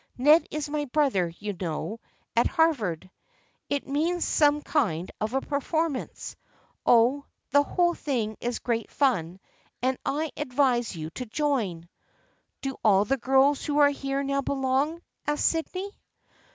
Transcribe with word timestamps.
Ned 0.17 0.47
is 0.49 0.67
my 0.67 0.85
brother, 0.85 1.31
you 1.37 1.55
know, 1.61 1.99
at 2.35 2.47
Harvard. 2.47 3.07
It 3.69 3.87
means 3.87 4.25
some 4.25 4.63
kind 4.63 5.11
of 5.21 5.35
a 5.35 5.41
performance. 5.41 6.35
Oh, 6.87 7.25
the 7.51 7.61
whole 7.61 7.93
thing 7.93 8.35
is 8.41 8.57
great 8.57 8.89
fun, 8.89 9.39
and 9.79 9.99
I 10.03 10.31
advise 10.35 10.95
you 10.95 11.11
to 11.11 11.27
join."" 11.27 11.87
Do 12.63 12.77
all 12.83 13.05
the 13.05 13.17
girls 13.17 13.63
who 13.63 13.77
are 13.77 13.91
here 13.91 14.23
now 14.23 14.41
belong?" 14.41 15.03
asked 15.27 15.45
Sydney. 15.45 15.91